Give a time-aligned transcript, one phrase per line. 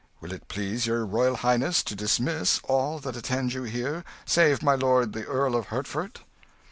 [0.19, 4.73] Will it please your royal highness to dismiss all that attend you here, save my
[4.73, 6.21] lord the Earl of Hertford?"